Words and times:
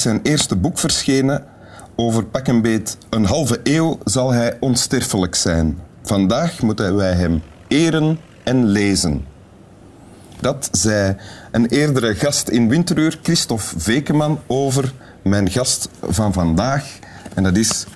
is 0.00 0.06
zijn 0.06 0.22
eerste 0.22 0.56
boek 0.56 0.78
verschenen. 0.78 1.44
Over 1.96 2.24
pak 2.24 2.46
een 2.46 2.62
beet 2.62 2.96
een 3.10 3.24
halve 3.24 3.60
eeuw 3.62 3.98
zal 4.04 4.32
hij 4.32 4.56
onsterfelijk 4.60 5.34
zijn. 5.34 5.78
Vandaag 6.02 6.62
moeten 6.62 6.96
wij 6.96 7.12
hem 7.12 7.42
eren 7.68 8.18
en 8.42 8.66
lezen. 8.66 9.24
Dat 10.40 10.68
zei 10.72 11.16
een 11.50 11.66
eerdere 11.66 12.14
gast 12.14 12.48
in 12.48 12.68
Winteruur, 12.68 13.18
Christophe 13.22 13.80
Vekeman, 13.80 14.40
over 14.46 14.92
mijn 15.22 15.50
gast 15.50 15.88
van 16.02 16.32
vandaag. 16.32 16.98
En 17.34 17.42
dat 17.42 17.56
is 17.56 17.86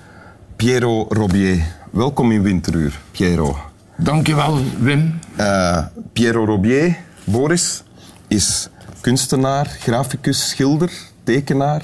Piero 0.55 1.05
Robier. 1.09 1.63
Welkom 1.91 2.31
in 2.31 2.41
Winteruur, 2.41 2.99
Piero. 3.11 3.57
Dankjewel, 3.97 4.59
Wim. 4.79 5.19
Uh, 5.39 5.85
Piero 6.13 6.45
Robier, 6.45 6.97
Boris, 7.23 7.83
is 8.27 8.69
kunstenaar, 9.01 9.65
graficus, 9.79 10.49
schilder, 10.49 10.91
tekenaar, 11.25 11.81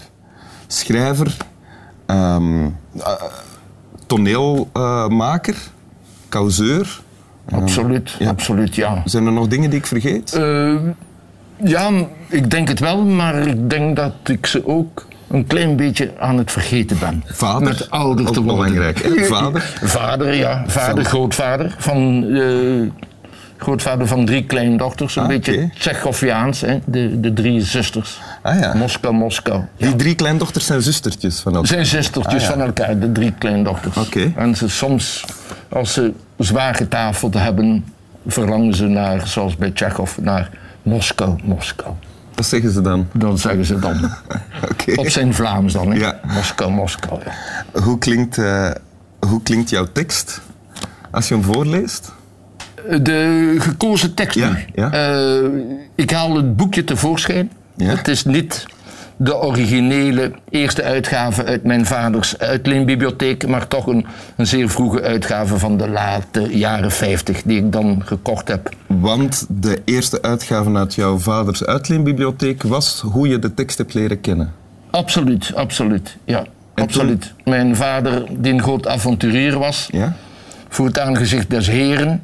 schrijver, 0.68 1.38
um, 2.08 2.66
uh, 2.98 3.14
toneelmaker, 4.06 5.56
causeur. 6.30 7.02
Absoluut, 7.52 8.16
ja. 8.20 8.30
absoluut, 8.30 8.76
ja. 8.76 9.02
Zijn 9.06 9.26
er 9.26 9.32
nog 9.32 9.48
dingen 9.48 9.70
die 9.70 9.80
ik 9.80 9.86
vergeet? 9.88 10.36
Uh, 10.38 10.76
ja, 11.64 11.92
ik 12.28 12.50
denk 12.52 12.68
het 12.68 12.80
wel, 12.80 13.04
maar 13.04 13.48
ik 13.48 13.70
denk 13.70 13.96
dat 13.96 14.14
ik 14.24 14.46
ze 14.46 14.68
ook 14.68 15.08
een 15.28 15.48
klein 15.48 15.76
beetje 15.76 16.12
aan 16.20 16.38
het 16.38 16.52
vergeten 16.52 17.00
ben. 17.00 17.24
Vader? 17.26 17.68
Met 17.68 17.90
ouder 17.90 18.26
te 18.26 18.42
worden. 18.42 18.56
belangrijk, 18.56 19.02
hè? 19.02 19.26
Vader? 19.36 19.62
Vader, 19.82 20.34
ja. 20.34 20.64
Vader, 20.68 21.06
grootvader. 21.06 21.76
Van, 21.78 22.24
uh, 22.24 22.90
grootvader 23.58 24.08
van 24.08 24.26
drie 24.26 24.46
kleindochters. 24.46 25.16
Een 25.16 25.22
ah, 25.22 25.28
beetje 25.28 25.54
okay. 25.54 25.72
Tsjechoviaans, 25.80 26.62
hè? 26.62 26.80
De, 26.86 27.20
de 27.20 27.34
drie 27.34 27.62
zusters. 27.62 28.20
Ah, 28.42 28.60
ja. 28.60 28.74
Moskou, 28.74 29.14
Moskou. 29.14 29.62
Ja. 29.76 29.88
Die 29.88 29.96
drie 29.96 30.16
kleindochters 30.16 30.66
zijn 30.66 30.82
zustertjes 30.82 31.40
van 31.40 31.54
elkaar? 31.54 31.68
Zijn 31.68 31.86
zustertjes 31.86 32.42
ah, 32.42 32.48
ja. 32.50 32.56
van 32.56 32.62
elkaar, 32.62 33.00
de 33.00 33.12
drie 33.12 33.32
kleindochters. 33.32 33.98
Okay. 33.98 34.34
En 34.36 34.56
ze 34.56 34.70
soms, 34.70 35.26
als 35.70 35.94
ze 35.94 36.14
zwaar 36.38 36.76
getafeld 36.76 37.34
hebben, 37.34 37.86
verlangen 38.28 38.74
ze 38.74 38.88
naar, 38.88 39.28
zoals 39.28 39.56
bij 39.56 39.72
Tsjechov, 39.72 40.18
naar 40.18 40.50
Moskou, 40.82 41.40
Moskou. 41.44 41.94
Wat 42.36 42.46
zeggen 42.46 42.72
ze 42.72 42.82
dan? 42.82 43.08
Dan 43.14 43.38
zeggen 43.38 43.66
ze 43.66 43.80
dan. 43.80 44.12
okay. 44.72 44.96
Op 44.96 45.10
zijn 45.10 45.34
Vlaams 45.34 45.74
dan, 45.74 45.92
hè? 45.92 45.98
Ja. 45.98 46.20
Moskou, 46.24 46.72
Moskou. 46.72 47.20
Ja. 47.26 47.82
Hoe, 47.82 47.98
klinkt, 47.98 48.38
uh, 48.38 48.72
hoe 49.20 49.42
klinkt 49.44 49.70
jouw 49.70 49.88
tekst 49.92 50.42
als 51.12 51.28
je 51.28 51.34
hem 51.34 51.44
voorleest? 51.44 52.12
De 53.02 53.56
gekozen 53.60 54.14
tekst 54.14 54.38
ja, 54.38 54.58
ja. 54.74 55.14
Uh, 55.14 55.50
ik 55.96 56.12
haal 56.12 56.36
het 56.36 56.56
boekje 56.56 56.84
tevoorschijn. 56.84 57.52
Ja. 57.82 57.96
Het 57.96 58.08
is 58.08 58.26
niet 58.26 58.66
de 59.18 59.36
originele 59.36 60.32
eerste 60.50 60.84
uitgave 60.84 61.46
uit 61.46 61.64
mijn 61.64 61.86
vaders 61.86 62.38
uitleenbibliotheek, 62.38 63.48
maar 63.48 63.68
toch 63.68 63.88
een, 63.88 64.06
een 64.36 64.48
zeer 64.48 64.70
vroege 64.70 65.02
uitgave 65.02 65.58
van 65.58 65.78
de 65.78 65.90
late 65.90 66.58
jaren 66.58 66.92
50 66.92 67.42
die 67.42 67.58
ik 67.58 67.72
dan 67.72 68.02
gekocht 68.06 68.48
heb. 68.48 68.70
Want 68.88 69.46
de 69.50 69.82
eerste 69.86 70.22
uitgave 70.22 70.74
uit 70.74 70.96
jouw 70.96 71.18
vaders 71.18 71.66
uitleenbibliotheek 71.66 72.64
was 72.64 73.04
hoe 73.06 73.28
je 73.28 73.40
de 73.40 73.54
tekst 73.54 73.78
hebt 73.78 73.94
leren 73.94 74.22
kennen? 74.22 74.54
Absoluut, 74.90 75.52
absoluut, 75.56 76.18
ja. 76.26 76.46
absoluut. 76.76 77.34
Mijn 77.44 77.76
vader, 77.76 78.24
die 78.30 78.54
een 78.54 78.62
groot 78.62 78.88
avonturier 78.88 79.60
was, 79.60 79.88
ja? 79.92 80.16
voor 80.70 80.86
het 80.86 81.00
aangezicht 81.00 81.50
des 81.50 81.68
heren, 81.68 82.24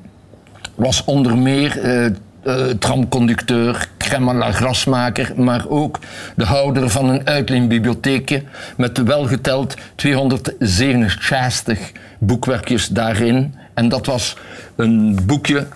was 0.76 1.04
onder 1.04 1.38
meer 1.38 1.86
uh, 1.86 2.06
uh, 2.44 2.66
tramconducteur, 2.80 3.87
crème 4.08 4.52
grasmaker, 4.52 5.34
maar 5.36 5.66
ook 5.68 6.00
de 6.36 6.46
houder 6.46 6.90
van 6.90 7.10
een 7.10 7.28
uitleenbibliotheekje 7.28 8.44
met 8.78 8.98
welgeteld 8.98 9.76
267 9.96 11.92
boekwerkjes 12.20 12.88
daarin. 12.88 13.56
En 13.74 13.90
dat 13.90 14.06
was 14.06 14.38
een 14.76 15.20
boekje 15.26 15.68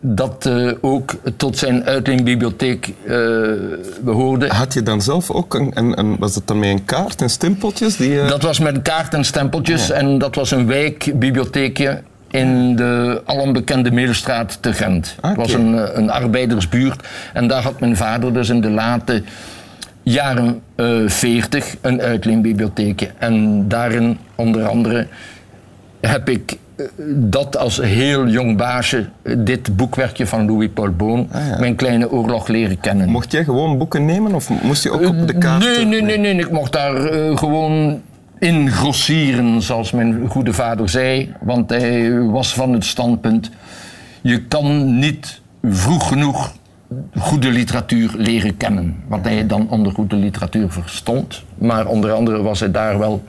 dat 0.00 0.46
uh, 0.46 0.72
ook 0.80 1.14
tot 1.36 1.58
zijn 1.58 1.84
uitleenbibliotheek 1.84 2.92
uh, 3.04 3.50
behoorde. 4.00 4.48
Had 4.48 4.74
je 4.74 4.82
dan 4.82 5.02
zelf 5.02 5.30
ook 5.30 5.54
een, 5.54 5.70
een, 5.74 5.98
een, 5.98 6.16
was 6.18 6.34
dat 6.34 6.46
dan 6.46 6.58
met 6.58 6.68
een 6.68 6.84
kaart 6.84 7.22
en 7.22 7.30
stempeltjes? 7.30 7.96
Die, 7.96 8.12
uh... 8.12 8.28
Dat 8.28 8.42
was 8.42 8.58
met 8.58 8.82
kaart 8.82 9.14
en 9.14 9.24
stempeltjes 9.24 9.86
ja. 9.86 9.94
en 9.94 10.18
dat 10.18 10.34
was 10.34 10.50
een 10.50 10.66
wijkbibliotheekje 10.66 12.02
in 12.30 12.76
de 12.76 13.22
alombekende 13.24 13.90
Middelstraat 13.90 14.58
te 14.60 14.72
Gent. 14.72 15.14
Okay. 15.18 15.30
Het 15.30 15.40
was 15.40 15.52
een, 15.52 15.78
eh, 15.78 15.88
een 15.92 16.10
arbeidersbuurt. 16.10 17.08
En 17.32 17.48
daar 17.48 17.62
had 17.62 17.80
mijn 17.80 17.96
vader 17.96 18.32
dus 18.32 18.48
in 18.48 18.60
de 18.60 18.70
late 18.70 19.22
jaren 20.02 20.60
uh, 20.76 21.08
40 21.08 21.76
een 21.80 22.00
uitleenbibliotheekje. 22.00 23.10
En 23.18 23.64
daarin 23.68 24.18
onder 24.34 24.66
andere 24.66 25.06
heb 26.00 26.28
ik 26.28 26.56
uh, 26.76 26.86
dat 27.14 27.56
als 27.56 27.76
heel 27.76 28.28
jong 28.28 28.56
baasje, 28.56 29.08
dit 29.38 29.76
boekwerkje 29.76 30.26
van 30.26 30.46
Louis 30.46 30.68
Paul 30.74 30.90
Boon, 30.90 31.28
ah, 31.32 31.46
ja. 31.48 31.58
mijn 31.58 31.74
kleine 31.74 32.10
oorlog 32.10 32.48
leren 32.48 32.80
kennen. 32.80 33.08
Mocht 33.08 33.32
jij 33.32 33.44
gewoon 33.44 33.78
boeken 33.78 34.04
nemen 34.04 34.34
of 34.34 34.62
moest 34.62 34.82
je 34.82 34.90
ook 34.90 35.06
op 35.06 35.26
de 35.26 35.38
kaart? 35.38 35.64
Nee, 35.64 35.84
nee, 35.84 36.02
nee, 36.02 36.18
nee, 36.18 36.34
ik 36.34 36.50
mocht 36.50 36.72
daar 36.72 37.14
uh, 37.14 37.36
gewoon 37.36 38.00
in 38.40 38.70
grossieren, 38.70 39.62
zoals 39.62 39.90
mijn 39.90 40.28
goede 40.28 40.52
vader 40.52 40.88
zei. 40.88 41.34
Want 41.40 41.70
hij 41.70 42.20
was 42.20 42.54
van 42.54 42.72
het 42.72 42.84
standpunt: 42.84 43.50
je 44.20 44.42
kan 44.42 44.98
niet 44.98 45.40
vroeg 45.62 46.08
genoeg 46.08 46.52
goede 47.18 47.50
literatuur 47.50 48.10
leren 48.16 48.56
kennen. 48.56 48.96
Wat 49.08 49.20
hij 49.22 49.46
dan 49.46 49.68
onder 49.68 49.92
goede 49.92 50.16
literatuur 50.16 50.70
verstond. 50.70 51.42
Maar 51.58 51.86
onder 51.86 52.12
andere 52.12 52.42
was 52.42 52.60
hij 52.60 52.70
daar 52.70 52.98
wel 52.98 53.22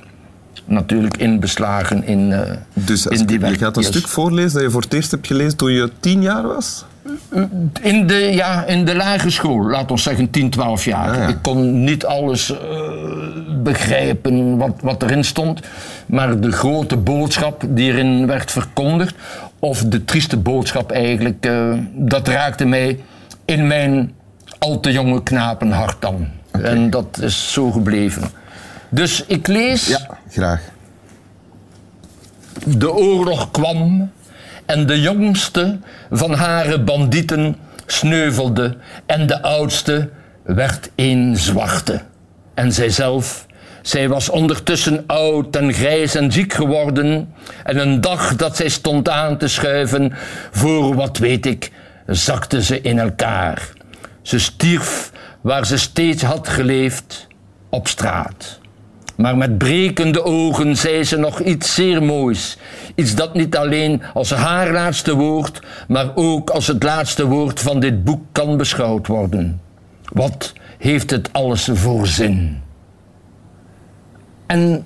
natuurlijk 0.66 1.18
in 1.18 1.40
beslagen 1.40 2.04
in, 2.04 2.30
uh, 2.30 2.40
dus 2.74 3.06
in 3.06 3.26
die 3.26 3.40
je 3.40 3.58
gaat 3.58 3.78
een 3.78 3.84
stuk 3.84 4.08
voorlezen 4.08 4.54
dat 4.54 4.62
je 4.62 4.70
voor 4.70 4.82
het 4.82 4.94
eerst 4.94 5.12
hebt 5.12 5.28
gelezen 5.28 5.58
toen 5.58 5.72
je 5.72 5.92
tien 6.00 6.22
jaar 6.22 6.44
was? 6.44 6.86
In 7.82 8.08
de, 8.08 8.16
ja, 8.16 8.66
in 8.66 8.86
de 8.86 8.96
lagere 8.96 9.30
school, 9.30 9.70
laat 9.70 9.92
ons 9.92 10.04
zeggen 10.04 10.30
10, 10.30 10.50
12 10.50 10.86
jaar. 10.86 11.10
Ah, 11.10 11.16
ja. 11.16 11.28
Ik 11.28 11.38
kon 11.42 11.84
niet 11.84 12.06
alles 12.06 12.52
uh, 12.52 12.58
begrijpen 13.64 14.58
wat, 14.58 14.74
wat 14.82 15.04
erin 15.04 15.24
stond. 15.24 15.60
Maar 16.06 16.40
de 16.40 16.52
grote 16.52 16.98
boodschap 16.98 17.64
die 17.68 17.92
erin 17.92 18.28
werd 18.28 18.52
verkondigd, 18.52 19.16
of 19.60 19.84
de 19.84 20.06
trieste 20.06 20.38
boodschap 20.38 20.92
eigenlijk, 20.92 21.46
uh, 21.46 21.74
dat 21.94 22.28
raakte 22.28 22.66
mij 22.66 23.00
in 23.46 23.68
mijn 23.68 24.14
al 24.60 24.80
te 24.80 24.92
jonge 24.92 25.24
knapenhart 25.24 26.02
dan. 26.02 26.28
Okay. 26.54 26.72
En 26.72 26.90
dat 26.90 27.20
is 27.22 27.52
zo 27.54 27.72
gebleven. 27.72 28.30
Dus 28.90 29.24
ik 29.26 29.48
lees. 29.48 29.88
Ja, 29.88 30.18
graag. 30.30 30.62
De 32.66 32.94
oorlog 32.94 33.52
kwam 33.52 34.12
en 34.66 34.86
de 34.86 35.02
jongste 35.02 35.80
van 36.12 36.34
hare 36.34 36.80
bandieten 36.84 37.56
sneuvelde 37.86 38.78
en 39.06 39.28
de 39.28 39.42
oudste 39.42 40.10
werd 40.44 40.90
een 40.96 41.38
zwarte. 41.38 42.02
En 42.54 42.72
zijzelf, 42.72 43.46
zij 43.82 44.10
was 44.10 44.30
ondertussen 44.30 45.04
oud 45.08 45.56
en 45.56 45.74
grijs 45.74 46.16
en 46.16 46.32
ziek 46.32 46.54
geworden 46.54 47.34
en 47.64 47.78
een 47.78 48.02
dag 48.02 48.36
dat 48.36 48.56
zij 48.56 48.70
stond 48.70 49.10
aan 49.10 49.38
te 49.38 49.48
schuiven, 49.48 50.14
voor 50.52 50.96
wat 50.96 51.18
weet 51.18 51.46
ik, 51.46 51.72
zakte 52.06 52.64
ze 52.64 52.82
in 52.82 53.00
elkaar. 53.00 53.70
Ze 54.22 54.40
stierf 54.40 55.12
waar 55.42 55.66
ze 55.66 55.78
steeds 55.78 56.24
had 56.24 56.48
geleefd, 56.48 57.28
op 57.70 57.88
straat. 57.88 58.60
Maar 59.16 59.38
met 59.38 59.58
brekende 59.58 60.24
ogen 60.24 60.76
zei 60.76 61.04
ze 61.04 61.18
nog 61.18 61.40
iets 61.40 61.74
zeer 61.74 62.04
moois. 62.04 62.58
Iets 62.96 63.16
dat 63.16 63.34
niet 63.34 63.58
alleen 63.58 64.02
als 64.14 64.32
haar 64.32 64.72
laatste 64.72 65.16
woord, 65.16 65.60
maar 65.88 66.12
ook 66.16 66.50
als 66.50 66.68
het 66.68 66.84
laatste 66.84 67.26
woord 67.26 67.60
van 67.60 67.80
dit 67.80 68.04
boek 68.04 68.22
kan 68.32 68.58
beschouwd 68.58 69.08
worden. 69.08 69.62
Wat 70.14 70.54
heeft 70.78 71.12
het 71.12 71.34
alles 71.34 71.70
voor 71.74 72.08
zin? 72.08 72.62
En 74.52 74.86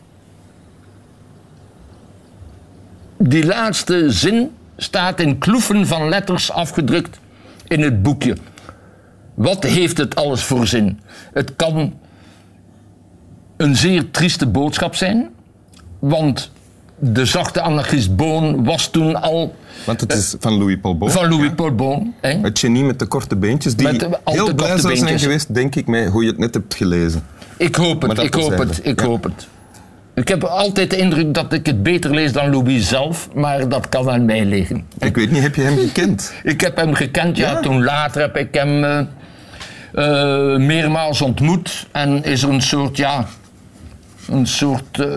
die 3.17 3.45
laatste 3.45 4.11
zin 4.11 4.51
staat 4.77 5.19
in 5.19 5.37
kloeven 5.37 5.87
van 5.87 6.09
letters 6.09 6.51
afgedrukt 6.51 7.19
in 7.67 7.81
het 7.81 8.03
boekje. 8.03 8.37
Wat 9.33 9.63
heeft 9.63 9.97
het 9.97 10.15
alles 10.15 10.43
voor 10.43 10.67
zin? 10.67 10.99
Het 11.33 11.55
kan 11.55 11.93
een 13.57 13.75
zeer 13.75 14.11
trieste 14.11 14.47
boodschap 14.47 14.95
zijn. 14.95 15.29
Want 15.99 16.51
de 16.99 17.25
zachte 17.25 17.61
anarchist 17.61 18.15
Boon 18.15 18.63
was 18.63 18.87
toen 18.89 19.21
al... 19.21 19.55
Want 19.85 20.01
het 20.01 20.13
is 20.13 20.35
van 20.39 20.53
Louis 20.57 20.77
Paul 20.81 20.97
Boon. 20.97 21.11
Van 21.11 21.29
Louis 21.29 21.47
ja. 21.47 21.53
Paul 21.53 21.75
Boon. 21.75 22.13
Hè? 22.21 22.37
Het 22.41 22.59
genie 22.59 22.83
met 22.83 22.99
de 22.99 23.05
korte 23.05 23.35
beentjes, 23.35 23.75
die 23.75 23.97
de- 23.97 24.19
heel 24.25 24.53
blij 24.53 24.67
korte 24.69 24.81
zou 24.81 24.95
zijn 24.97 25.19
geweest, 25.19 25.53
denk 25.53 25.75
ik, 25.75 25.87
met 25.87 26.09
hoe 26.09 26.23
je 26.23 26.29
het 26.29 26.37
net 26.37 26.53
hebt 26.53 26.75
gelezen. 26.75 27.23
Ik 27.57 27.75
hoop 27.75 28.01
het, 28.01 28.17
ik 28.19 28.33
hoop 28.33 28.57
het, 28.57 28.79
ik 28.83 28.99
Ja. 28.99 29.05
hoop 29.05 29.23
het. 29.23 29.47
Ik 30.15 30.27
heb 30.27 30.43
altijd 30.43 30.89
de 30.89 30.97
indruk 30.97 31.33
dat 31.33 31.53
ik 31.53 31.65
het 31.65 31.83
beter 31.83 32.13
lees 32.13 32.31
dan 32.31 32.49
Louis 32.49 32.87
zelf, 32.87 33.29
maar 33.33 33.69
dat 33.69 33.89
kan 33.89 34.09
aan 34.09 34.25
mij 34.25 34.45
liggen. 34.45 34.85
Ik 34.99 35.15
weet 35.15 35.31
niet, 35.31 35.41
heb 35.41 35.55
je 35.55 35.61
hem 35.61 35.77
gekend? 35.77 36.33
Ik 36.43 36.61
heb 36.61 36.75
hem 36.75 36.93
gekend, 36.93 37.37
ja. 37.37 37.51
Ja? 37.51 37.59
Toen 37.59 37.83
later 37.83 38.21
heb 38.21 38.37
ik 38.37 38.53
hem 38.53 38.83
eh, 38.83 40.57
meermaals 40.57 41.21
ontmoet 41.21 41.87
en 41.91 42.23
is 42.23 42.43
er 42.43 42.49
een 42.49 42.61
soort, 42.61 42.97
ja, 42.97 43.25
een 44.29 44.47
soort 44.47 44.99
eh, 44.99 45.07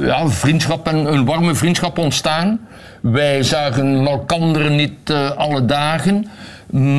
ja, 0.00 0.28
vriendschap 0.28 0.88
en 0.88 0.96
een 0.96 1.24
warme 1.24 1.54
vriendschap 1.54 1.98
ontstaan. 1.98 2.60
Wij 3.00 3.42
zagen 3.42 4.06
elkander 4.06 4.70
niet 4.70 5.12
alle 5.36 5.64
dagen. 5.64 6.28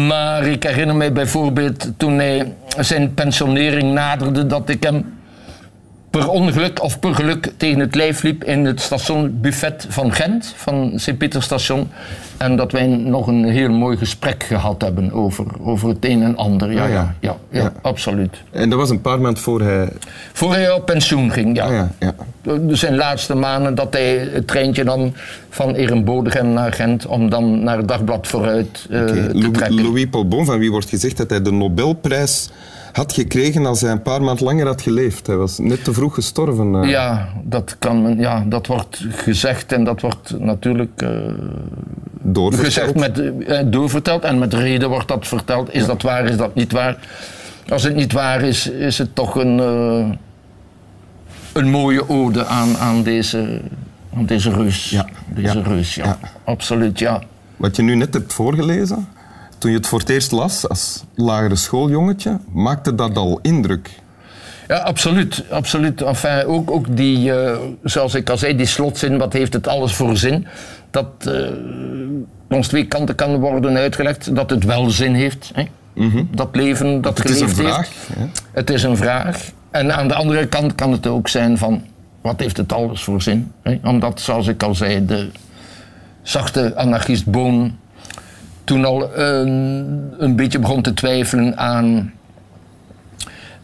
Maar 0.08 0.48
ik 0.48 0.64
herinner 0.64 0.96
mij 0.96 1.12
bijvoorbeeld 1.14 1.92
toen 1.98 2.18
hij 2.18 2.54
zijn 2.80 3.14
pensionering 3.14 3.94
naderde, 3.94 4.46
dat 4.46 4.70
ik 4.70 4.84
hem 4.84 5.15
per 6.20 6.30
ongeluk 6.30 6.84
of 6.84 7.00
per 7.00 7.16
geluk 7.16 7.52
tegen 7.58 7.80
het 7.80 7.96
lijf 7.96 8.24
liep 8.24 8.44
in 8.44 8.66
het 8.66 8.82
stationbuffet 8.82 9.86
van 9.90 10.14
Gent, 10.14 10.54
van 10.56 10.92
Sint-Pieterstation. 10.96 11.90
En 12.38 12.56
dat 12.56 12.72
wij 12.72 12.88
nog 12.88 13.28
een 13.28 13.44
heel 13.44 13.70
mooi 13.70 13.98
gesprek 13.98 14.44
gehad 14.44 14.82
hebben 14.82 15.12
over, 15.12 15.46
over 15.62 15.90
het 15.90 16.06
een 16.06 16.24
en 16.24 16.38
ander. 16.38 16.72
Ja, 16.72 16.84
Ah, 16.84 16.90
ja. 16.90 17.16
ja, 17.20 17.38
ja, 17.50 17.72
absoluut. 17.82 18.38
En 18.52 18.70
dat 18.70 18.80
was 18.80 18.90
een 18.90 19.02
paar 19.02 19.22
maanden 19.22 19.44
voor 19.44 19.62
hij... 19.62 19.90
Voor 20.34 20.54
hij 20.54 20.72
op 20.72 20.86
pensioen 20.86 21.32
ging, 21.32 21.56
ja. 21.56 21.66
Ah, 21.66 21.72
ja, 21.74 21.92
ja. 22.00 22.14
Dus 22.58 22.80
zijn 22.80 22.96
laatste 22.96 23.36
maanden 23.36 23.76
dat 23.76 23.94
hij 23.94 24.18
het 24.18 24.48
treintje 24.48 24.84
nam 24.84 25.14
van 25.50 25.76
Ehrenbodegem 25.76 26.54
naar 26.54 26.74
Gent 26.74 27.06
om 27.06 27.30
dan 27.30 27.64
naar 27.64 27.78
het 27.78 27.88
dagblad 27.88 28.28
vooruit 28.28 28.86
eh, 28.90 29.06
te 29.06 29.50
trekken. 29.52 29.82
Louis 29.82 30.06
Paulbon, 30.10 30.46
van 30.46 30.60
wie 30.60 30.72
wordt 30.72 30.90
gezegd 30.90 31.18
dat 31.18 31.30
hij 31.30 31.42
de 31.42 31.52
Nobelprijs 31.52 32.50
had 32.96 33.14
gekregen 33.14 33.66
als 33.66 33.82
hij 33.82 33.92
een 33.92 34.02
paar 34.02 34.22
maanden 34.22 34.46
langer 34.46 34.66
had 34.66 34.82
geleefd. 34.82 35.28
Hij 35.28 35.36
was 35.36 35.58
net 35.58 35.84
te 35.84 35.94
vroeg 35.94 36.14
gestorven. 36.14 36.76
eh. 36.76 36.90
Ja, 36.90 37.28
dat 37.44 37.76
kan 37.80 38.02
men, 38.02 38.18
ja, 38.20 38.44
dat 38.48 38.68
wordt 38.68 39.06
gezegd 39.10 39.72
en 39.72 39.84
dat 39.84 40.02
wordt 40.02 40.40
natuurlijk 40.40 41.02
eh, 41.02 41.10
doorverteld. 42.22 42.96
met, 42.96 43.20
eh, 43.48 43.60
doorverteld 43.66 44.24
en 44.24 44.40
met 44.40 44.54
reden 44.54 44.90
wordt 44.90 45.08
dat 45.08 45.28
verteld. 45.28 45.74
Is 45.74 45.86
dat 45.86 46.02
waar, 46.02 46.26
is 46.26 46.38
dat 46.38 46.56
niet 46.56 46.72
waar? 46.72 46.98
Als 47.70 47.84
het 47.84 47.96
niet 47.96 48.12
waar 48.12 48.42
is, 48.42 48.70
is 48.70 48.98
het 48.98 49.16
toch 49.16 49.36
een, 49.36 49.58
een 51.54 51.70
mooie 51.70 52.10
ode 52.10 52.46
aan, 52.46 52.78
aan, 52.78 53.04
deze, 53.04 53.62
aan 54.16 54.26
deze 54.26 54.50
reus. 54.52 54.90
Ja, 54.90 55.06
Deze 55.36 55.58
ja, 55.58 55.64
reus, 55.68 55.96
ja. 55.96 56.06
ja. 56.06 56.20
Absoluut, 56.44 57.00
ja. 57.00 57.22
Wat 57.58 57.76
je 57.76 57.82
nu 57.82 57.96
net 57.96 58.14
hebt 58.14 58.34
voorgelezen, 58.34 59.08
toen 59.66 59.74
je 59.74 59.80
het 59.80 59.90
voor 59.90 60.00
het 60.00 60.10
eerst 60.10 60.32
las 60.32 60.70
als 60.70 61.04
lagere 61.16 61.56
schooljongetje, 61.56 62.40
maakte 62.54 62.96
dat 62.96 63.18
al 63.18 63.40
indruk. 63.42 63.90
Ja, 64.68 64.78
absoluut. 64.78 65.44
absoluut. 65.50 66.02
Enfin, 66.02 66.46
ook, 66.46 66.72
ook 66.72 66.98
die, 66.98 67.34
eh, 67.34 67.58
zoals 67.84 68.16
ik 68.16 68.30
al 68.30 68.38
zei, 68.38 68.56
die 68.56 68.66
slotzin, 68.66 69.18
wat 69.18 69.34
heeft 69.34 69.54
het 69.54 69.68
alles 69.68 69.94
voor 69.94 70.18
zin? 70.18 70.48
Dat 70.92 71.08
eh 71.20 71.50
ons 72.50 72.68
twee 72.68 72.86
kanten 72.86 73.16
kan 73.16 73.40
worden 73.40 73.76
uitgelegd, 73.76 74.36
dat 74.36 74.50
het 74.50 74.64
wel 74.64 74.90
zin 74.90 75.14
heeft. 75.14 75.52
Hè? 75.54 75.64
Dat 76.32 76.56
leven, 76.56 77.02
dat 77.02 77.18
Het 77.18 77.30
is 77.30 77.42
een 77.42 77.50
vraag. 77.50 77.78
heeft. 77.78 78.20
hè. 78.20 78.26
Het 78.52 78.70
is 78.70 78.84
een 78.84 78.98
vraag. 78.98 79.52
En 79.72 79.96
aan 79.96 80.08
de 80.08 80.16
andere 80.16 80.48
kant 80.48 80.76
kan 80.76 80.92
het 80.92 81.08
ook 81.08 81.28
zijn 81.28 81.58
van, 81.58 81.84
wat 82.22 82.40
heeft 82.40 82.58
het 82.58 82.74
alles 82.74 83.04
voor 83.04 83.22
zin? 83.22 83.52
Hè? 83.62 83.80
Omdat, 83.84 84.22
zoals 84.22 84.48
ik 84.48 84.64
al 84.64 84.76
zei, 84.76 85.06
de 85.06 85.30
zachte 86.22 86.76
anarchist 86.76 87.26
Boon 87.26 87.78
toen 88.66 88.86
al 88.86 89.14
eh, 89.14 89.40
een 90.18 90.36
beetje 90.36 90.60
begon 90.60 90.82
te 90.82 90.94
twijfelen 90.94 91.58
aan, 91.58 92.14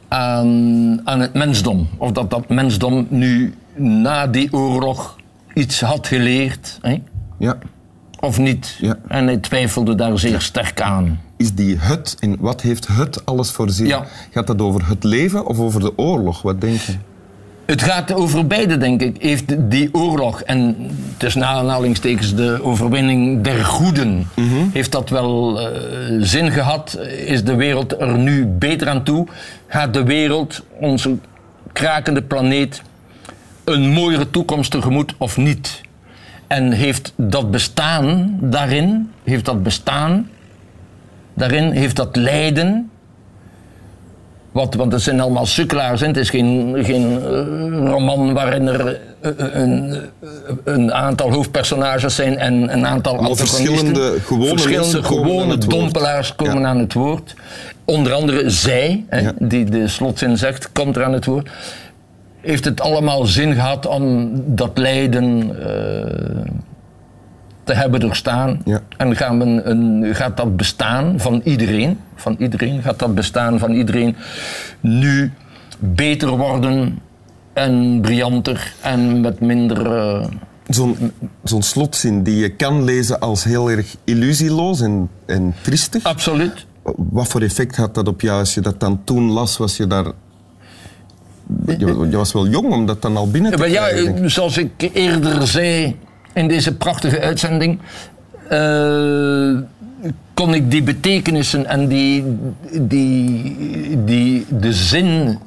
aan, 0.07 1.01
aan 1.03 1.19
het 1.19 1.33
mensdom. 1.33 1.87
Of 1.97 2.11
dat 2.11 2.29
dat 2.29 2.49
mensdom 2.49 3.07
nu 3.09 3.53
na 3.75 4.27
die 4.27 4.53
oorlog 4.53 5.15
iets 5.53 5.81
had 5.81 6.07
geleerd, 6.07 6.79
hè? 6.81 7.01
Ja. 7.37 7.57
of 8.19 8.39
niet. 8.39 8.77
Ja. 8.79 8.97
En 9.07 9.25
hij 9.25 9.37
twijfelde 9.37 9.95
daar 9.95 10.19
zeer 10.19 10.41
sterk 10.41 10.81
aan. 10.81 11.21
Is 11.37 11.53
die 11.53 11.77
het, 11.77 12.17
in 12.19 12.37
wat 12.39 12.61
heeft 12.61 12.87
het 12.87 13.25
alles 13.25 13.51
voor 13.51 13.69
zin? 13.69 13.87
Ja. 13.87 14.05
Gaat 14.31 14.47
dat 14.47 14.61
over 14.61 14.87
het 14.87 15.03
leven 15.03 15.45
of 15.45 15.59
over 15.59 15.79
de 15.79 15.97
oorlog? 15.97 16.41
Wat 16.41 16.61
denk 16.61 16.79
je? 16.79 16.93
Het 17.71 17.83
gaat 17.83 18.13
over 18.13 18.47
beide, 18.47 18.77
denk 18.77 19.01
ik. 19.01 19.15
Heeft 19.19 19.71
die 19.71 19.89
oorlog 19.93 20.41
en 20.41 20.75
tussen 21.17 21.45
aanhalingstekens 21.45 22.35
de 22.35 22.59
overwinning 22.63 23.43
der 23.43 23.65
goeden, 23.65 24.27
heeft 24.73 24.91
dat 24.91 25.09
wel 25.09 25.59
eh, 25.59 25.67
zin 26.19 26.51
gehad? 26.51 26.99
Is 27.25 27.43
de 27.43 27.55
wereld 27.55 28.01
er 28.01 28.17
nu 28.17 28.45
beter 28.45 28.89
aan 28.89 29.03
toe? 29.03 29.27
Gaat 29.67 29.93
de 29.93 30.03
wereld, 30.03 30.63
onze 30.79 31.17
krakende 31.73 32.21
planeet, 32.21 32.81
een 33.63 33.89
mooiere 33.89 34.29
toekomst 34.29 34.71
tegemoet 34.71 35.13
of 35.17 35.37
niet? 35.37 35.81
En 36.47 36.71
heeft 36.71 37.13
dat 37.15 37.51
bestaan 37.51 38.37
daarin, 38.41 39.11
heeft 39.23 39.45
dat 39.45 39.63
bestaan 39.63 40.29
daarin, 41.33 41.71
heeft 41.71 41.95
dat 41.95 42.15
lijden, 42.15 42.89
wat, 44.51 44.75
want 44.75 44.91
het 44.91 45.01
zijn 45.01 45.19
allemaal 45.19 45.45
sukkelaars. 45.45 46.01
Het 46.01 46.17
is 46.17 46.29
geen, 46.29 46.75
geen 46.81 47.21
eh, 47.23 47.89
roman 47.89 48.33
waarin 48.33 48.67
er 48.67 48.99
eh, 49.19 49.31
een, 49.37 49.93
eh, 49.93 50.29
een 50.63 50.93
aantal 50.93 51.31
hoofdpersonages 51.31 52.15
zijn 52.15 52.37
en 52.37 52.73
een 52.73 52.85
aantal 52.87 53.17
antagonisten. 53.17 53.47
verschillende 53.47 54.19
gewone 54.19 54.47
Verschillende 54.47 55.03
gewone 55.03 55.57
dompelaars 55.57 56.35
komen 56.35 56.61
Ja. 56.61 56.67
aan 56.67 56.79
het 56.79 56.93
woord. 56.93 57.35
Onder 57.85 58.13
andere 58.13 58.49
zij, 58.49 59.05
hè, 59.09 59.19
Ja. 59.19 59.33
die 59.39 59.63
de 59.65 59.87
slotzin 59.87 60.37
zegt, 60.37 60.71
komt 60.71 60.95
er 60.95 61.03
aan 61.03 61.13
het 61.13 61.25
woord. 61.25 61.49
Heeft 62.41 62.65
het 62.65 62.81
allemaal 62.81 63.25
zin 63.25 63.53
gehad 63.53 63.87
om 63.87 64.31
dat 64.45 64.71
lijden 64.77 65.55
te 67.63 67.73
hebben 67.73 67.99
doorstaan? 67.99 68.61
Ja. 68.65 68.81
En 68.97 69.15
gaan 69.15 69.39
we 69.39 69.45
een, 69.63 70.15
gaat 70.15 70.37
dat 70.37 70.57
bestaan 70.57 71.19
van 71.19 71.41
iedereen, 71.43 71.97
van 72.15 72.35
iedereen, 72.39 72.81
gaat 72.81 72.99
dat 72.99 73.15
bestaan 73.15 73.59
van 73.59 73.71
iedereen 73.71 74.15
nu 74.79 75.31
beter 75.79 76.29
worden 76.29 76.99
en 77.53 77.99
brillanter 78.01 78.73
en 78.81 79.21
met 79.21 79.39
minder... 79.39 79.95
eh, 79.95 80.25
Zo'n 80.67 81.11
zo'n 81.43 81.61
slotzin 81.61 82.23
die 82.23 82.35
je 82.35 82.49
kan 82.49 82.83
lezen 82.83 83.19
als 83.19 83.43
heel 83.43 83.71
erg 83.71 83.95
illusieloos 84.03 84.81
en, 84.81 85.09
en 85.25 85.53
triestig. 85.61 86.03
absoluut. 86.03 86.65
Wat 86.95 87.27
voor 87.27 87.41
effect 87.41 87.75
had 87.75 87.95
dat 87.95 88.07
op 88.07 88.21
jou 88.21 88.39
als 88.39 88.53
je 88.53 88.61
dat 88.61 88.79
dan 88.79 89.01
toen 89.03 89.31
las? 89.31 89.57
Was 89.57 89.77
je 89.77 89.87
daar... 89.87 90.05
Je, 91.65 91.77
je 92.09 92.17
was 92.17 92.33
wel 92.33 92.47
jong 92.47 92.71
om 92.73 92.85
dat 92.85 93.01
dan 93.01 93.17
al 93.17 93.31
binnen 93.31 93.51
te 93.51 93.69
ja, 93.69 93.87
krijgen. 93.87 94.23
eh, 94.23 94.29
zoals 94.29 94.57
ik 94.57 94.89
eerder 94.93 95.47
zei 95.47 95.95
in 96.33 96.47
deze 96.47 96.75
prachtige 96.75 97.21
uitzending, 97.21 97.79
eh, 98.49 99.57
kon 100.33 100.53
ik 100.53 100.71
die 100.71 100.83
betekenissen 100.83 101.65
en 101.65 101.87
die, 101.87 102.23
die, 102.81 104.03
die, 104.03 104.45
de, 104.49 104.73
zin, 104.73 105.39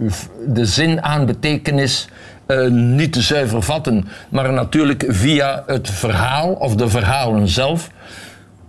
de 0.47 0.65
zin 0.65 1.03
aan 1.03 1.27
betekenis 1.27 2.09
eh, 2.47 2.67
niet 2.69 3.13
te 3.13 3.21
zuiver 3.21 3.63
vatten. 3.63 4.09
Maar 4.29 4.53
natuurlijk 4.53 5.05
via 5.09 5.63
het 5.67 5.91
verhaal 5.91 6.53
of 6.53 6.75
de 6.77 6.89
verhalen 6.89 7.49
zelf 7.49 7.91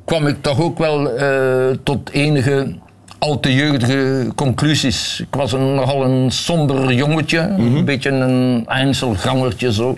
kwam 0.06 0.28
ik 0.28 0.42
toch 0.42 0.62
ook 0.62 0.78
wel 0.78 1.10
eh, 1.10 1.78
tot 1.84 2.10
enige 2.10 2.76
al 3.20 3.40
te 3.40 3.54
jeugdige 3.54 4.28
conclusies. 4.36 5.20
Ik 5.20 5.36
was 5.36 5.52
een, 5.52 5.76
nogal 5.76 6.04
een 6.04 6.32
somber 6.32 6.94
jongetje, 6.94 7.40
een 7.40 7.86
beetje 7.86 8.10
een 8.10 8.64
Einzelgangertje 8.68 9.74
zo. 9.74 9.98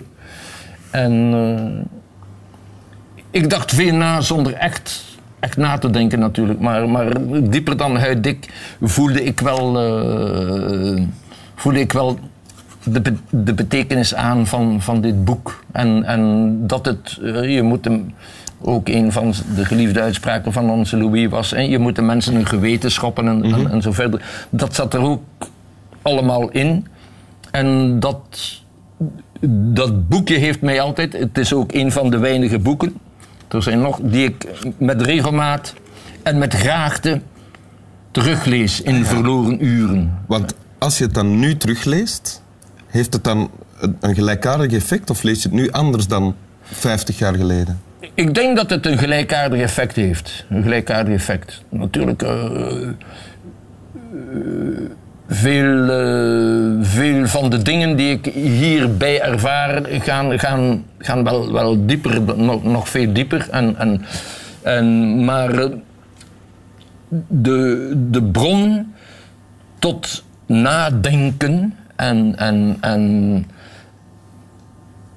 En 0.90 1.32
ik 3.38 3.50
dacht 3.50 3.74
veel 3.74 3.94
na 3.94 4.20
zonder 4.20 4.52
echt, 4.52 5.04
echt 5.40 5.56
na 5.56 5.78
te 5.78 5.90
denken 5.90 6.18
natuurlijk. 6.18 6.60
Maar, 6.60 6.88
maar 6.88 7.12
dieper 7.50 7.76
dan 7.76 7.96
huiddik 7.96 8.48
voelde 8.80 9.24
ik 9.24 9.40
wel, 9.40 9.80
eh, 9.80 11.02
voelde 11.54 11.80
ik 11.80 11.92
wel 11.92 12.18
de, 12.84 13.00
be- 13.00 13.16
de 13.30 13.54
betekenis 13.54 14.14
aan 14.14 14.46
van, 14.46 14.82
van 14.82 15.00
dit 15.00 15.24
boek. 15.24 15.62
En, 15.72 16.04
en 16.04 16.54
dat 16.66 16.86
het, 16.86 17.18
eh, 17.22 17.54
je 17.54 17.62
moet 17.62 17.84
hem, 17.84 18.14
ook 18.60 18.88
een 18.88 19.12
van 19.12 19.32
de 19.54 19.64
geliefde 19.64 20.00
uitspraken 20.00 20.52
van 20.52 20.70
onze 20.70 20.96
Louis 20.96 21.28
was, 21.28 21.50
hè, 21.50 21.60
je 21.60 21.78
moet 21.78 21.96
de 21.96 22.02
mensen 22.02 22.34
een 22.34 22.46
geweten 22.46 22.90
schoppen 22.90 23.28
en, 23.28 23.44
en, 23.44 23.70
en 23.70 23.82
zo 23.82 23.92
verder. 23.92 24.22
Dat 24.50 24.74
zat 24.74 24.94
er 24.94 25.00
ook 25.00 25.22
allemaal 26.02 26.48
in. 26.50 26.86
En 27.50 28.00
dat, 28.00 28.20
dat 29.74 30.08
boekje 30.08 30.36
heeft 30.36 30.60
mij 30.60 30.80
altijd, 30.80 31.12
het 31.12 31.38
is 31.38 31.52
ook 31.52 31.72
een 31.72 31.92
van 31.92 32.10
de 32.10 32.18
weinige 32.18 32.58
boeken, 32.58 32.94
er 33.48 33.62
zijn 33.62 33.80
nog, 33.80 34.00
die 34.02 34.24
ik 34.24 34.46
met 34.78 35.02
regelmaat 35.02 35.74
en 36.22 36.38
met 36.38 36.54
graagte 36.54 37.20
teruglees 38.10 38.82
in 38.82 39.04
verloren 39.04 39.64
uren. 39.64 40.18
Want 40.26 40.54
als 40.78 40.98
je 40.98 41.04
het 41.04 41.14
dan 41.14 41.38
nu 41.38 41.56
terugleest, 41.56 42.42
heeft 42.86 43.12
het 43.12 43.24
dan 43.24 43.50
een, 43.80 43.96
een 44.00 44.14
gelijkaardig 44.14 44.72
effect 44.72 45.10
of 45.10 45.22
lees 45.22 45.42
je 45.42 45.48
het 45.48 45.58
nu 45.58 45.70
anders 45.70 46.06
dan 46.06 46.34
50 46.62 47.18
jaar 47.18 47.34
geleden? 47.34 47.80
Ik 48.14 48.34
denk 48.34 48.56
dat 48.56 48.70
het 48.70 48.86
een 48.86 48.98
gelijkaardig 48.98 49.60
effect 49.60 49.96
heeft. 49.96 50.44
Een 50.48 50.62
gelijkaardig 50.62 51.14
effect. 51.14 51.62
Natuurlijk, 51.68 52.22
eh, 52.22 52.44
eh, 52.44 52.88
veel, 55.28 55.88
eh, 55.90 56.86
veel 56.86 57.26
van 57.26 57.50
de 57.50 57.62
dingen 57.62 57.96
die 57.96 58.10
ik 58.10 58.34
hierbij 58.34 59.20
ervaar 59.20 59.82
gaan, 59.84 60.38
gaan, 60.38 60.84
gaan 60.98 61.24
wel, 61.24 61.52
wel 61.52 61.86
dieper, 61.86 62.38
nog, 62.38 62.64
nog 62.64 62.88
veel 62.88 63.12
dieper. 63.12 63.48
En, 63.50 63.76
en, 63.76 64.02
en, 64.62 65.24
maar 65.24 65.50
eh, 65.58 65.70
de, 67.28 67.92
de 68.10 68.22
bron 68.22 68.94
tot 69.78 70.24
nadenken 70.46 71.74
en, 71.96 72.36
en, 72.36 72.76
en, 72.80 73.46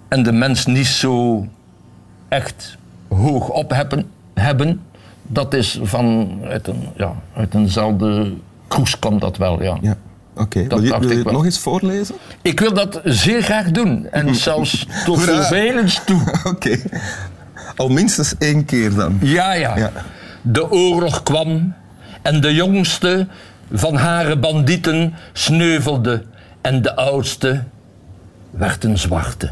en 0.08 0.24
de 0.24 0.32
mens 0.32 0.66
niet 0.66 0.88
zo 0.88 1.46
echt 2.28 2.78
hoog 3.08 3.50
op 3.50 3.70
hebben, 3.70 4.06
hebben 4.34 4.82
dat 5.22 5.54
is 5.54 5.80
van 5.84 6.32
uit, 6.48 6.68
een, 6.68 6.88
ja, 6.96 7.14
uit 7.36 7.54
eenzelfde 7.54 8.34
kroes 8.72 9.00
komt 9.00 9.22
dat 9.22 9.38
wel, 9.38 9.64
ja. 9.64 9.78
Ja. 9.82 9.96
Oké, 10.36 10.68
Dat 10.68 10.80
wil 10.80 10.94
je, 10.94 11.00
wil 11.00 11.10
je 11.10 11.18
het 11.18 11.32
nog 11.32 11.46
eens 11.46 11.60
voorlezen? 11.60 12.16
Ik 12.42 12.60
wil 12.60 12.74
dat 12.74 13.02
zeer 13.04 13.42
graag 13.42 13.72
doen 13.72 14.08
en 14.12 14.36
zelfs 14.50 14.86
tot 15.06 15.18
Hoera. 15.18 15.34
vervelens 15.44 16.02
toe. 16.06 16.22
Oké. 16.54 16.78
Al 17.76 17.90
minstens 17.90 18.36
één 18.38 18.66
keer 18.66 18.94
dan. 18.96 19.18
Ja, 19.22 19.54
ja, 19.54 19.78
Ja. 19.78 19.92
De 20.42 20.72
oorlog 20.72 21.24
kwam 21.24 21.74
en 22.22 22.42
de 22.42 22.54
jongste 22.54 23.28
van 23.72 23.96
hare 23.96 24.38
bandieten 24.38 25.14
sneuvelde 25.34 26.24
en 26.62 26.82
de 26.82 26.96
oudste 26.96 27.64
werd 28.52 28.84
een 28.84 28.98
zwarte. 28.98 29.52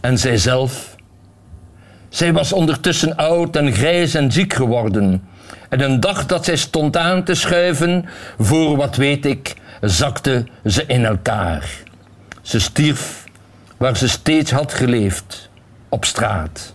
En 0.00 0.18
zijzelf, 0.18 0.96
zij 2.08 2.32
was 2.32 2.52
ondertussen 2.52 3.16
oud 3.16 3.56
en 3.56 3.72
grijs 3.72 4.14
en 4.14 4.32
ziek 4.32 4.52
geworden. 4.54 5.22
En 5.68 5.80
een 5.80 6.00
dag 6.00 6.26
dat 6.26 6.44
zij 6.44 6.56
stond 6.56 6.96
aan 6.96 7.24
te 7.24 7.34
schuiven, 7.34 8.04
voor 8.38 8.76
wat 8.76 8.96
weet 8.96 9.26
ik, 9.26 9.54
zakte 9.80 10.46
ze 10.64 10.84
in 10.86 11.04
elkaar. 11.04 11.70
Ze 12.42 12.60
stierf 12.60 13.24
waar 13.76 13.96
ze 13.96 14.08
steeds 14.08 14.50
had 14.50 14.72
geleefd, 14.72 15.50
op 15.88 16.04
straat. 16.04 16.72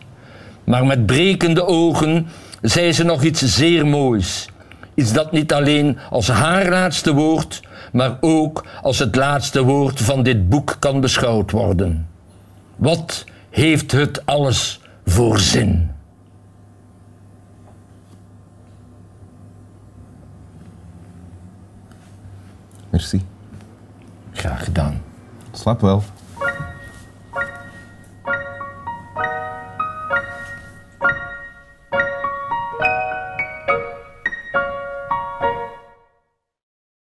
Maar 0.63 0.85
met 0.85 1.05
brekende 1.05 1.65
ogen 1.65 2.27
zei 2.61 2.93
ze 2.93 3.03
nog 3.03 3.23
iets 3.23 3.41
zeer 3.41 3.85
moois. 3.85 4.49
Iets 4.95 5.13
dat 5.13 5.31
niet 5.31 5.53
alleen 5.53 5.97
als 6.09 6.27
haar 6.27 6.69
laatste 6.69 7.13
woord, 7.13 7.61
maar 7.91 8.17
ook 8.19 8.65
als 8.81 8.99
het 8.99 9.15
laatste 9.15 9.63
woord 9.63 10.01
van 10.01 10.23
dit 10.23 10.49
boek 10.49 10.75
kan 10.79 11.01
beschouwd 11.01 11.51
worden. 11.51 12.07
Wat 12.75 13.25
heeft 13.49 13.91
het 13.91 14.25
alles 14.25 14.79
voor 15.05 15.39
zin? 15.39 15.90
Merci. 22.91 23.25
Graag 24.31 24.63
gedaan. 24.63 25.01
Slap 25.51 25.81
wel. 25.81 26.03